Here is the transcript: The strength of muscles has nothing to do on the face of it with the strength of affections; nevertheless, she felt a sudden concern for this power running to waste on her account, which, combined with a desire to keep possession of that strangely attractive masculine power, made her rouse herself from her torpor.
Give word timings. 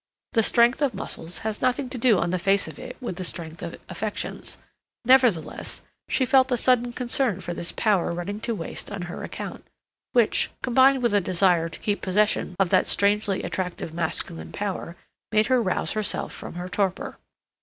The 0.33 0.41
strength 0.41 0.81
of 0.81 0.95
muscles 0.95 1.37
has 1.45 1.61
nothing 1.61 1.87
to 1.89 1.97
do 1.99 2.17
on 2.17 2.31
the 2.31 2.39
face 2.39 2.67
of 2.67 2.79
it 2.79 2.97
with 2.99 3.17
the 3.17 3.23
strength 3.23 3.61
of 3.61 3.75
affections; 3.87 4.57
nevertheless, 5.05 5.81
she 6.09 6.25
felt 6.25 6.51
a 6.51 6.57
sudden 6.57 6.91
concern 6.91 7.39
for 7.39 7.53
this 7.53 7.71
power 7.71 8.11
running 8.11 8.39
to 8.39 8.55
waste 8.55 8.89
on 8.91 9.03
her 9.03 9.23
account, 9.23 9.63
which, 10.13 10.49
combined 10.63 11.03
with 11.03 11.13
a 11.13 11.21
desire 11.21 11.69
to 11.69 11.77
keep 11.79 12.01
possession 12.01 12.55
of 12.57 12.69
that 12.71 12.87
strangely 12.87 13.43
attractive 13.43 13.93
masculine 13.93 14.51
power, 14.51 14.95
made 15.31 15.45
her 15.45 15.61
rouse 15.61 15.91
herself 15.91 16.33
from 16.33 16.55
her 16.55 16.67
torpor. 16.67 17.19